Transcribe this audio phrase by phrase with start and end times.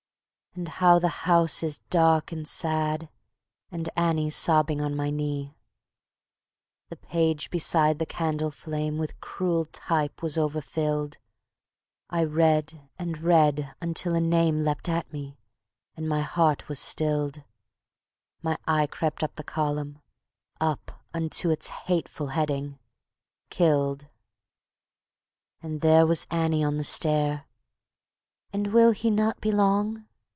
[0.53, 3.07] And how the house is dark and sad,
[3.71, 5.55] And Annie's sobbing on my knee!
[6.89, 11.19] The page beside the candle flame With cruel type was overfilled;
[12.09, 15.39] I read and read until a name Leapt at me
[15.95, 17.43] and my heart was stilled:
[18.43, 19.99] My eye crept up the column
[20.59, 22.77] up Unto its hateful heading:
[23.49, 24.07] Killed.
[25.63, 27.45] And there was Annie on the stair:
[28.51, 30.07] "And will he not be long?"